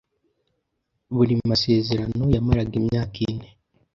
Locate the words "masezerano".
1.49-2.23